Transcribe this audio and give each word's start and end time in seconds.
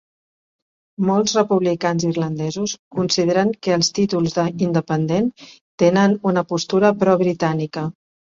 Molts 1.09 1.33
republicans 1.39 2.05
irlandesos 2.11 2.73
consideren 3.01 3.51
que 3.67 3.75
els 3.81 3.91
títols 3.99 4.35
de 4.39 4.47
"Independent" 4.69 5.29
tenen 5.85 6.17
una 6.33 6.45
postura 6.55 6.93
pro-britànica. 7.05 7.87